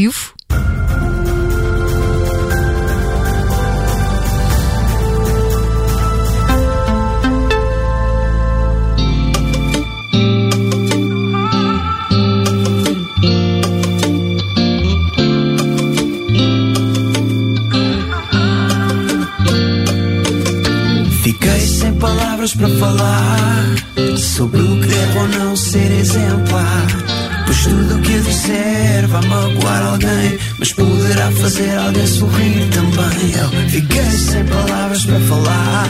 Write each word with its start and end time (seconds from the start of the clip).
vivo. 0.00 0.32
Fiquei 21.22 21.60
sem 21.60 21.94
palavras 21.94 22.54
para 22.54 22.68
falar 22.78 23.66
sobre 24.16 24.62
o 24.62 24.80
que 24.80 24.86
deve 24.86 25.18
ou 25.18 25.28
não 25.28 25.56
ser 25.56 25.92
exemplar. 25.92 27.19
Pois 27.50 27.64
tudo 27.64 27.96
o 27.96 28.00
que 28.00 28.12
eu 28.12 28.22
disser 28.22 29.08
vai 29.08 29.26
magoar 29.26 29.82
alguém, 29.86 30.38
mas 30.56 30.72
poderá 30.72 31.32
fazer 31.32 31.76
alguém 31.78 32.06
sorrir 32.06 32.68
também. 32.68 33.32
Eu 33.32 33.68
fiquei 33.68 34.04
sem 34.04 34.44
palavras 34.44 35.04
para 35.04 35.18
falar 35.18 35.88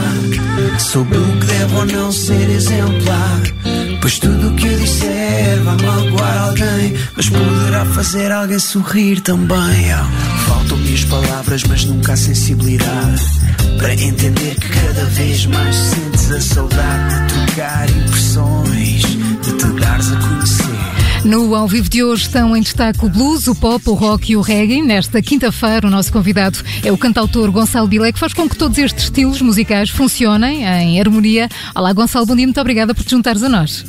sobre 0.79 1.19
o 1.19 1.39
que 1.39 1.47
deve 1.47 1.75
ou 1.75 1.85
não 1.85 2.11
ser 2.11 2.49
exemplar. 2.49 3.43
Pois 4.01 4.19
tudo 4.19 4.49
o 4.49 4.55
que 4.55 4.69
eu 4.69 4.79
disser 4.79 5.63
vai 5.63 5.77
magoar 5.77 6.39
alguém, 6.45 6.95
mas 7.15 7.29
poderá 7.29 7.85
fazer 7.85 8.33
alguém 8.33 8.59
sorrir 8.59 9.21
também. 9.21 9.85
Faltam-me 10.47 10.95
as 10.95 11.05
palavras, 11.05 11.63
mas 11.65 11.85
nunca 11.85 12.15
a 12.15 12.17
sensibilidade. 12.17 13.23
Para 13.77 13.93
entender 13.93 14.55
que 14.55 14.69
cada 14.71 15.05
vez 15.11 15.45
mais 15.45 15.77
sentes 15.77 16.31
a 16.31 16.41
saudade 16.41 17.21
de 17.21 17.35
trocar 17.35 17.91
impressões, 17.91 19.20
No 21.31 21.55
ao 21.55 21.69
vivo 21.69 21.89
de 21.89 22.03
hoje 22.03 22.23
estão 22.25 22.57
em 22.57 22.61
destaque 22.61 23.05
o 23.05 23.09
blues, 23.09 23.47
o 23.47 23.55
pop, 23.55 23.89
o 23.89 23.95
rock 23.95 24.33
e 24.33 24.37
o 24.37 24.41
reggae. 24.41 24.83
Nesta 24.83 25.23
quinta-feira, 25.23 25.87
o 25.87 25.91
nosso 25.91 26.13
convidado 26.13 26.59
é 26.85 26.91
o 26.91 26.99
cantautor 26.99 27.53
Gonçalo 27.53 27.87
Bilé, 27.87 28.11
que 28.11 28.19
faz 28.19 28.35
com 28.35 28.49
que 28.49 28.57
todos 28.57 28.77
estes 28.77 29.05
estilos 29.05 29.41
musicais 29.41 29.91
funcionem 29.91 30.65
em 30.65 31.01
harmonia. 31.01 31.49
Olá, 31.73 31.93
Gonçalo, 31.93 32.27
bom 32.27 32.35
dia, 32.35 32.49
muito 32.49 32.61
obrigada 32.61 32.93
por 32.97 33.05
te 33.05 33.13
juntares 33.13 33.45
a 33.45 33.49
nós. 33.49 33.87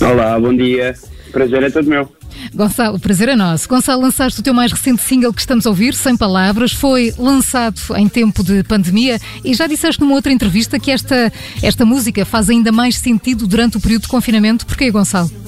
Olá, 0.00 0.38
bom 0.38 0.54
dia. 0.54 0.94
Prazer 1.32 1.64
é 1.64 1.70
todo 1.70 1.88
meu. 1.88 2.08
Gonçalo, 2.54 3.00
prazer 3.00 3.28
é 3.28 3.34
nosso. 3.34 3.68
Gonçalo, 3.68 4.00
lançaste 4.00 4.38
o 4.38 4.42
teu 4.44 4.54
mais 4.54 4.70
recente 4.70 5.02
single 5.02 5.32
que 5.32 5.40
estamos 5.40 5.66
a 5.66 5.70
ouvir, 5.70 5.94
Sem 5.94 6.16
Palavras, 6.16 6.70
foi 6.70 7.12
lançado 7.18 7.80
em 7.96 8.08
tempo 8.08 8.44
de 8.44 8.62
pandemia 8.62 9.18
e 9.44 9.52
já 9.52 9.66
disseste 9.66 10.00
numa 10.00 10.14
outra 10.14 10.32
entrevista 10.32 10.78
que 10.78 10.92
esta, 10.92 11.32
esta 11.60 11.84
música 11.84 12.24
faz 12.24 12.48
ainda 12.48 12.70
mais 12.70 12.98
sentido 12.98 13.48
durante 13.48 13.78
o 13.78 13.80
período 13.80 14.02
de 14.02 14.08
confinamento. 14.08 14.64
Porquê, 14.64 14.92
Gonçalo? 14.92 15.43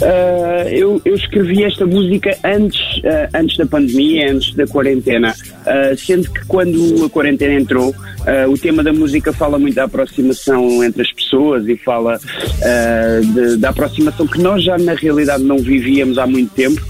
Uh, 0.00 0.66
eu, 0.70 1.02
eu, 1.04 1.14
escrevi 1.14 1.62
esta 1.62 1.84
música 1.84 2.34
antes, 2.42 2.80
uh, 2.98 3.28
antes 3.34 3.58
da 3.58 3.66
pandemia, 3.66 4.32
antes 4.32 4.54
da 4.54 4.66
quarentena, 4.66 5.34
uh, 5.34 5.96
sendo 5.96 6.30
que 6.30 6.46
quando 6.46 7.04
a 7.04 7.10
quarentena 7.10 7.54
entrou, 7.54 7.94
o 8.50 8.58
tema 8.58 8.82
da 8.82 8.92
música 8.92 9.32
fala 9.32 9.58
muito 9.58 9.76
da 9.76 9.84
aproximação 9.84 10.84
entre 10.84 11.00
as 11.00 11.10
pessoas 11.10 11.66
e 11.66 11.74
fala 11.74 12.18
de, 13.34 13.56
da 13.56 13.70
aproximação 13.70 14.26
que 14.26 14.38
nós 14.38 14.62
já 14.62 14.76
na 14.76 14.92
realidade 14.92 15.42
não 15.42 15.56
vivíamos 15.56 16.18
há 16.18 16.26
muito 16.26 16.52
tempo, 16.52 16.82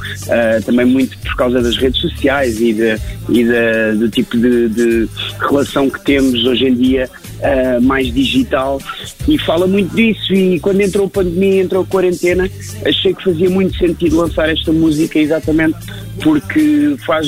também 0.67 0.85
muito 0.85 1.17
por 1.19 1.37
causa 1.37 1.63
das 1.63 1.77
redes 1.77 2.01
sociais 2.01 2.61
e, 2.61 2.73
de, 2.73 2.97
e 3.29 3.45
de, 3.45 3.97
do 3.97 4.09
tipo 4.11 4.37
de, 4.37 4.69
de 4.71 5.09
relação 5.39 5.89
que 5.89 6.05
temos 6.05 6.45
hoje 6.45 6.67
em 6.67 6.75
dia 6.75 7.09
uh, 7.41 7.83
mais 7.83 8.13
digital 8.13 8.81
e 9.29 9.39
fala 9.39 9.67
muito 9.67 9.95
disso. 9.95 10.33
E 10.33 10.61
quando 10.61 10.81
entrou 10.81 11.07
a 11.07 11.11
pandemia, 11.11 11.63
entrou 11.63 11.83
a 11.83 11.87
quarentena, 11.87 12.49
achei 12.85 13.15
que 13.15 13.25
fazia 13.25 13.51
muito 13.51 13.77
sentido 13.77 14.17
lançar 14.17 14.49
esta 14.49 14.73
música 14.73 15.19
exatamente 15.19 15.79
porque 16.23 16.97
faz, 17.07 17.27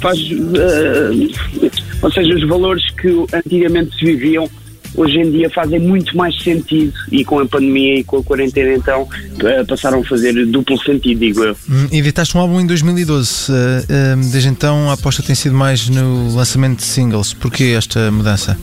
faz 0.00 0.18
uh, 0.20 2.02
ou 2.02 2.10
seja, 2.10 2.34
os 2.34 2.48
valores 2.48 2.88
que 2.92 3.08
antigamente 3.32 3.96
se 3.96 4.04
viviam 4.04 4.48
hoje 4.94 5.18
em 5.18 5.30
dia 5.30 5.50
fazem 5.50 5.78
muito 5.78 6.16
mais 6.16 6.40
sentido 6.42 6.92
e 7.10 7.24
com 7.24 7.40
a 7.40 7.46
pandemia 7.46 8.00
e 8.00 8.04
com 8.04 8.18
a 8.18 8.24
quarentena 8.24 8.74
então 8.74 9.08
eh, 9.42 9.64
passaram 9.64 10.00
a 10.00 10.04
fazer 10.04 10.32
duplo 10.46 10.78
sentido, 10.82 11.18
digo 11.18 11.44
eu. 11.44 11.56
Hum, 11.68 11.88
editaste 11.90 12.36
um 12.36 12.40
álbum 12.40 12.60
em 12.60 12.66
2012, 12.66 13.52
eh, 13.52 13.84
eh, 13.88 14.16
desde 14.30 14.48
então 14.48 14.90
a 14.90 14.94
aposta 14.94 15.22
tem 15.22 15.34
sido 15.34 15.54
mais 15.54 15.88
no 15.88 16.34
lançamento 16.34 16.78
de 16.78 16.84
singles. 16.84 17.32
Porquê 17.32 17.74
esta 17.76 18.10
mudança? 18.10 18.56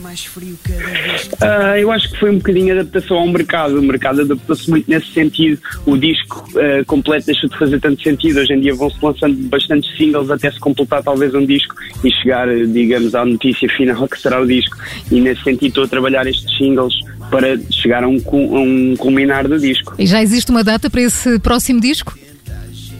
Uh, 1.42 1.76
eu 1.78 1.90
acho 1.90 2.10
que 2.10 2.18
foi 2.18 2.30
um 2.30 2.36
bocadinho 2.36 2.78
adaptação 2.78 3.18
ao 3.18 3.26
mercado. 3.26 3.78
O 3.78 3.82
mercado 3.82 4.22
adaptou-se 4.22 4.68
muito 4.70 4.90
nesse 4.90 5.12
sentido. 5.12 5.60
O 5.86 5.96
disco 5.96 6.44
uh, 6.50 6.84
completo 6.86 7.26
deixou 7.26 7.48
de 7.48 7.58
fazer 7.58 7.80
tanto 7.80 8.02
sentido. 8.02 8.40
Hoje 8.40 8.52
em 8.52 8.60
dia 8.60 8.74
vão-se 8.74 8.96
lançando 9.02 9.34
bastantes 9.48 9.96
singles 9.96 10.30
até 10.30 10.50
se 10.50 10.58
completar 10.58 11.02
talvez 11.02 11.34
um 11.34 11.44
disco 11.44 11.74
e 12.04 12.10
chegar, 12.12 12.48
digamos, 12.66 13.14
à 13.14 13.24
notícia 13.24 13.68
final 13.68 14.08
que 14.08 14.20
será 14.20 14.40
o 14.40 14.46
disco. 14.46 14.76
E 15.10 15.20
nesse 15.20 15.42
sentido 15.42 15.68
estou 15.68 15.84
a 15.84 15.88
trabalhar 15.88 16.26
estes 16.26 16.56
singles 16.56 16.94
para 17.30 17.58
chegar 17.70 18.04
a 18.04 18.08
um, 18.08 18.16
a 18.16 18.60
um 18.60 18.94
culminar 18.96 19.48
do 19.48 19.58
disco. 19.58 19.94
E 19.98 20.06
já 20.06 20.22
existe 20.22 20.50
uma 20.50 20.64
data 20.64 20.90
para 20.90 21.02
esse 21.02 21.38
próximo 21.38 21.80
disco? 21.80 22.18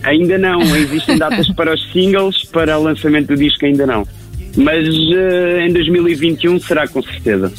Ainda 0.03 0.39
não. 0.39 0.61
Existem 0.77 1.17
datas 1.19 1.49
para 1.51 1.75
os 1.75 1.93
singles, 1.93 2.45
para 2.45 2.79
o 2.79 2.83
lançamento 2.83 3.29
do 3.29 3.37
disco 3.37 3.65
ainda 3.65 3.87
não. 3.87 4.07
Mas 4.57 4.89
uh, 4.89 5.61
em 5.61 5.73
2021 5.73 6.59
será 6.61 6.89
com 6.89 7.03
certeza. 7.03 7.53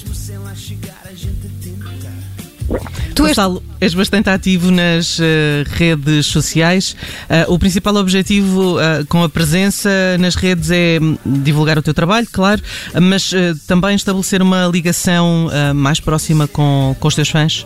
Tu 3.15 3.25
és, 3.27 3.37
és 3.79 3.93
bastante 3.93 4.29
ativo 4.29 4.71
nas 4.71 5.19
uh, 5.19 5.23
redes 5.71 6.27
sociais. 6.27 6.95
Uh, 7.29 7.53
o 7.53 7.59
principal 7.59 7.95
objetivo 7.95 8.77
uh, 8.77 9.05
com 9.07 9.23
a 9.23 9.29
presença 9.29 9.89
nas 10.19 10.35
redes 10.35 10.71
é 10.71 10.99
divulgar 11.25 11.77
o 11.77 11.81
teu 11.81 11.93
trabalho, 11.93 12.27
claro, 12.31 12.61
mas 13.01 13.33
também 13.67 13.95
estabelecer 13.95 14.41
uma 14.41 14.67
ligação 14.67 15.49
mais 15.75 15.99
próxima 15.99 16.47
com, 16.47 16.95
com 16.99 17.07
os 17.07 17.15
teus 17.15 17.29
fãs? 17.29 17.65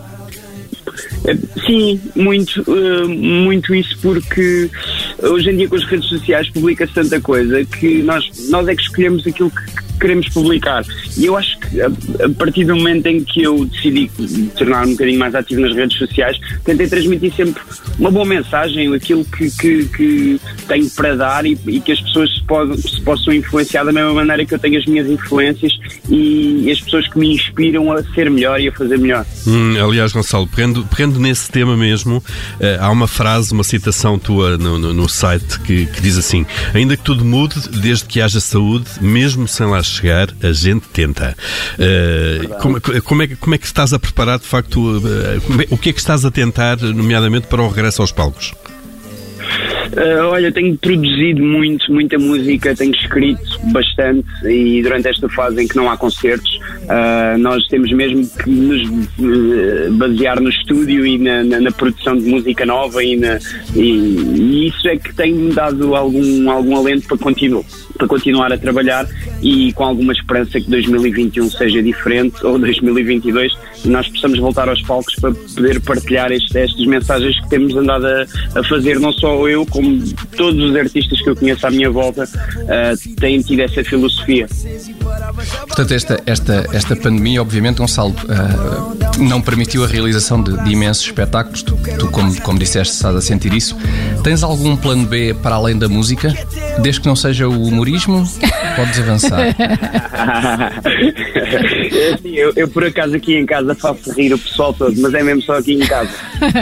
Sim, 1.66 2.00
muito, 2.14 2.64
muito 3.08 3.74
isso 3.74 3.98
porque 4.00 4.70
hoje 5.22 5.50
em 5.50 5.56
dia 5.56 5.68
com 5.68 5.76
as 5.76 5.84
redes 5.84 6.08
sociais 6.08 6.48
publica-se 6.50 6.92
tanta 6.92 7.20
coisa 7.20 7.64
que 7.64 8.02
nós, 8.02 8.48
nós 8.48 8.68
é 8.68 8.74
que 8.74 8.82
escolhemos 8.82 9.26
aquilo 9.26 9.50
que 9.50 9.98
queremos 9.98 10.28
publicar. 10.28 10.84
E 11.16 11.26
eu 11.26 11.36
acho 11.36 11.55
a, 12.24 12.28
partir 12.30 12.64
do 12.64 12.76
momento 12.76 13.06
em 13.06 13.22
que 13.22 13.42
eu 13.42 13.64
decidi 13.64 14.10
tornar-me 14.56 14.88
um 14.88 14.92
bocadinho 14.92 15.18
mais 15.18 15.34
ativo 15.34 15.60
nas 15.60 15.74
redes 15.74 15.98
sociais, 15.98 16.38
tentei 16.64 16.88
transmitir 16.88 17.32
sempre 17.34 17.62
uma 17.98 18.10
boa 18.10 18.24
mensagem, 18.24 18.94
aquilo 18.94 19.24
que, 19.24 19.50
que, 19.50 19.84
que 19.88 20.40
tenho 20.68 20.88
para 20.90 21.14
dar 21.14 21.46
e, 21.46 21.58
e 21.66 21.80
que 21.80 21.92
as 21.92 22.00
pessoas 22.00 22.30
se, 22.30 22.88
se 22.88 23.00
possam 23.02 23.32
influenciar 23.32 23.84
da 23.84 23.92
mesma 23.92 24.12
maneira 24.12 24.44
que 24.44 24.54
eu 24.54 24.58
tenho 24.58 24.78
as 24.78 24.86
minhas 24.86 25.08
influências 25.08 25.72
e, 26.08 26.70
as 26.70 26.80
pessoas 26.80 27.06
que 27.08 27.18
me 27.18 27.32
inspiram 27.32 27.92
a 27.92 28.02
ser 28.14 28.30
melhor 28.30 28.60
e 28.60 28.68
a 28.68 28.72
fazer 28.72 28.98
melhor. 28.98 29.24
Hum, 29.46 29.74
aliás, 29.82 30.12
Gonçalo, 30.12 30.46
pegando, 30.46 30.84
pegando 30.86 31.18
nesse 31.18 31.50
tema 31.50 31.76
mesmo, 31.76 32.18
uh, 32.18 32.22
há 32.80 32.90
uma 32.90 33.06
frase, 33.06 33.52
uma 33.52 33.64
citação 33.64 34.18
tua 34.18 34.56
no, 34.58 34.78
no, 34.78 34.92
no 34.92 35.08
site 35.08 35.60
que, 35.60 35.86
que 35.86 36.00
diz 36.00 36.18
assim: 36.18 36.44
Ainda 36.74 36.96
que 36.96 37.02
tudo 37.02 37.24
mude, 37.24 37.54
desde 37.80 38.04
que 38.04 38.20
haja 38.20 38.40
saúde, 38.40 38.86
mesmo 39.00 39.46
sem 39.48 39.66
lá 39.66 39.82
chegar, 39.82 40.28
a 40.42 40.52
gente 40.52 40.86
tenta. 40.92 41.36
Uh, 41.78 42.58
como, 42.60 42.80
como, 43.02 43.22
é, 43.22 43.28
como 43.28 43.54
é 43.54 43.58
que 43.58 43.66
estás 43.66 43.92
a 43.92 43.98
preparar, 43.98 44.38
de 44.38 44.46
facto, 44.46 44.80
uh, 44.80 45.00
o 45.70 45.78
que 45.78 45.90
é 45.90 45.92
que 45.92 45.98
estás 45.98 46.24
a 46.24 46.30
tentar, 46.30 46.80
nomeadamente 46.80 47.46
para 47.46 47.62
o 47.62 47.68
regresso 47.68 48.02
aos 48.02 48.12
palcos? 48.12 48.52
Uh, 49.92 50.26
olha, 50.30 50.50
tenho 50.52 50.76
produzido 50.76 51.42
muito, 51.42 51.92
muita 51.92 52.18
música, 52.18 52.74
tenho 52.74 52.94
escrito 52.94 53.42
bastante 53.72 54.26
e 54.44 54.82
durante 54.82 55.08
esta 55.08 55.28
fase 55.28 55.62
em 55.62 55.68
que 55.68 55.76
não 55.76 55.90
há 55.90 55.96
concertos, 55.96 56.58
uh, 56.84 57.38
nós 57.38 57.66
temos 57.68 57.92
mesmo 57.92 58.26
que 58.42 58.50
nos 58.50 58.82
uh, 58.88 59.92
basear 59.92 60.40
no 60.40 60.50
estúdio 60.50 61.06
e 61.06 61.18
na, 61.18 61.44
na, 61.44 61.60
na, 61.60 61.70
produção 61.70 62.16
de 62.16 62.24
música 62.28 62.66
nova 62.66 63.02
e, 63.02 63.16
na, 63.16 63.38
e, 63.74 63.80
e 63.80 64.68
isso 64.68 64.88
é 64.88 64.96
que 64.96 65.14
tem-me 65.14 65.52
dado 65.52 65.94
algum, 65.94 66.50
algum 66.50 66.76
alento 66.76 67.06
para 67.06 67.18
continuar 67.18 67.64
para 67.96 68.06
continuar 68.06 68.52
a 68.52 68.58
trabalhar 68.58 69.06
e 69.42 69.72
com 69.72 69.84
alguma 69.84 70.12
esperança 70.12 70.60
que 70.60 70.70
2021 70.70 71.50
seja 71.50 71.82
diferente 71.82 72.44
ou 72.44 72.58
2022 72.58 73.52
e 73.84 73.88
nós 73.88 74.08
possamos 74.08 74.38
voltar 74.38 74.68
aos 74.68 74.80
palcos 74.82 75.14
para 75.16 75.32
poder 75.32 75.80
partilhar 75.80 76.30
este, 76.30 76.58
estas 76.58 76.86
mensagens 76.86 77.40
que 77.40 77.48
temos 77.48 77.74
andado 77.76 78.06
a, 78.06 78.26
a, 78.54 78.64
fazer, 78.64 79.00
não 79.00 79.12
só 79.12 79.48
eu, 79.48 79.64
como 79.76 80.02
todos 80.36 80.70
os 80.70 80.74
artistas 80.74 81.20
que 81.20 81.28
eu 81.28 81.36
conheço 81.36 81.66
à 81.66 81.70
minha 81.70 81.90
volta 81.90 82.24
uh, 82.24 83.14
têm 83.16 83.40
tido 83.42 83.60
essa 83.60 83.84
filosofia. 83.84 84.46
Portanto, 85.66 85.92
esta, 85.92 86.22
esta, 86.24 86.66
esta 86.72 86.96
pandemia, 86.96 87.42
obviamente, 87.42 87.76
Gonçalo, 87.76 88.14
uh, 88.24 89.05
não 89.18 89.40
permitiu 89.40 89.84
a 89.84 89.86
realização 89.86 90.42
de, 90.42 90.56
de 90.64 90.70
imensos 90.70 91.04
espetáculos. 91.04 91.62
Tu, 91.62 91.76
tu, 91.98 92.08
como, 92.10 92.40
como 92.42 92.58
disseste, 92.58 92.94
estás 92.94 93.14
a 93.14 93.20
sentir 93.20 93.52
isso. 93.52 93.76
Tens 94.22 94.42
algum 94.42 94.76
plano 94.76 95.06
B 95.06 95.34
para 95.34 95.54
além 95.56 95.78
da 95.78 95.88
música? 95.88 96.34
Desde 96.80 97.00
que 97.00 97.06
não 97.06 97.16
seja 97.16 97.48
o 97.48 97.62
humorismo, 97.62 98.28
podes 98.76 98.98
avançar. 98.98 99.54
eu, 102.24 102.52
eu, 102.56 102.68
por 102.68 102.84
acaso, 102.84 103.16
aqui 103.16 103.36
em 103.36 103.46
casa 103.46 103.74
faço 103.74 104.12
rir 104.12 104.32
o 104.32 104.38
pessoal 104.38 104.72
todo, 104.74 104.94
mas 105.00 105.14
é 105.14 105.22
mesmo 105.22 105.42
só 105.42 105.58
aqui 105.58 105.74
em 105.74 105.86
casa. 105.86 106.10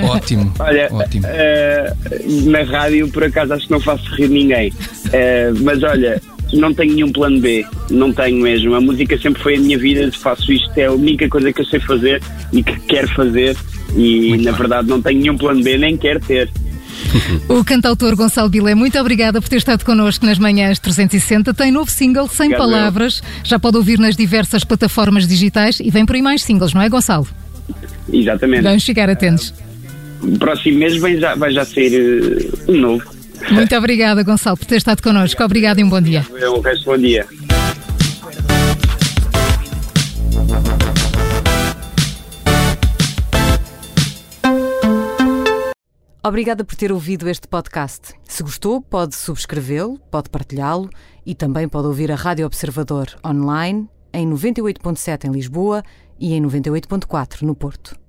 Ótimo. 0.04 0.52
Olha, 0.58 0.88
ótimo. 0.92 1.26
Uh, 1.26 2.50
na 2.50 2.62
rádio, 2.62 3.08
por 3.08 3.24
acaso, 3.24 3.54
acho 3.54 3.66
que 3.66 3.72
não 3.72 3.80
faço 3.80 4.04
rir 4.14 4.28
ninguém. 4.28 4.70
Uh, 4.70 5.62
mas 5.62 5.82
olha, 5.82 6.20
não 6.54 6.72
tenho 6.72 6.94
nenhum 6.94 7.12
plano 7.12 7.40
B, 7.40 7.64
não 7.90 8.12
tenho 8.12 8.40
mesmo. 8.42 8.74
A 8.74 8.80
música 8.80 9.18
sempre 9.18 9.42
foi 9.42 9.56
a 9.56 9.60
minha 9.60 9.78
vida, 9.78 10.10
faço 10.12 10.52
isto, 10.52 10.70
é 10.76 10.86
a 10.86 10.92
única 10.92 11.28
coisa 11.28 11.52
que 11.52 11.60
eu 11.60 11.66
sei 11.66 11.80
fazer 11.80 12.22
e 12.52 12.62
que 12.62 12.78
quero 12.80 13.08
fazer. 13.08 13.56
E 13.96 14.28
Muito 14.30 14.44
na 14.44 14.50
bem. 14.50 14.60
verdade 14.60 14.88
não 14.88 15.00
tenho 15.00 15.20
nenhum 15.20 15.36
plano 15.36 15.62
B, 15.62 15.78
nem 15.78 15.96
quero 15.96 16.20
ter. 16.20 16.50
O 17.48 17.64
cantautor 17.64 18.16
Gonçalo 18.16 18.48
Bilé, 18.48 18.74
muito 18.74 18.98
obrigada 18.98 19.40
por 19.40 19.48
ter 19.48 19.56
estado 19.56 19.84
connosco 19.84 20.26
nas 20.26 20.38
manhãs 20.38 20.78
360. 20.78 21.54
Tem 21.54 21.70
novo 21.70 21.90
single, 21.90 22.26
Sem 22.28 22.46
Obrigado, 22.46 22.70
Palavras. 22.70 23.22
Já 23.44 23.58
pode 23.58 23.76
ouvir 23.76 23.98
nas 23.98 24.16
diversas 24.16 24.64
plataformas 24.64 25.26
digitais 25.26 25.80
e 25.80 25.90
vem 25.90 26.04
por 26.04 26.16
aí 26.16 26.22
mais 26.22 26.42
singles, 26.42 26.72
não 26.72 26.82
é, 26.82 26.88
Gonçalo? 26.88 27.26
Exatamente. 28.12 28.62
Vamos 28.62 28.84
ficar 28.84 29.08
atentos. 29.08 29.54
Uh, 30.22 30.38
próximo 30.38 30.78
mês 30.78 30.96
vai 30.98 31.16
já, 31.18 31.34
vai 31.34 31.52
já 31.52 31.64
ser 31.64 31.92
uh, 32.68 32.72
um 32.72 32.80
novo. 32.80 33.13
Muito 33.50 33.76
obrigada, 33.76 34.22
Gonçalo, 34.22 34.56
por 34.56 34.66
ter 34.66 34.76
estado 34.76 35.02
connosco. 35.02 35.42
Obrigado 35.42 35.78
e 35.78 35.84
um 35.84 35.88
bom 35.88 36.00
dia. 36.00 36.26
Um 36.31 36.60
resto 36.60 36.84
bom 36.84 36.98
dia. 36.98 37.26
Obrigada 46.26 46.64
por 46.64 46.75
ter 46.75 46.90
ouvido 46.90 47.28
este 47.28 47.46
podcast. 47.46 48.14
Se 48.25 48.42
gostou, 48.42 48.81
pode 48.81 49.14
subscrevê-lo, 49.14 49.98
pode 50.10 50.30
partilhá-lo 50.30 50.88
e 51.26 51.34
também 51.34 51.69
pode 51.69 51.87
ouvir 51.87 52.10
a 52.10 52.14
Rádio 52.14 52.46
Observador 52.46 53.08
online 53.25 53.87
em 54.10 54.26
98.7 54.26 55.26
em 55.26 55.32
Lisboa 55.32 55.82
e 56.19 56.32
em 56.32 56.42
98.4 56.42 57.42
no 57.42 57.54
Porto. 57.54 58.03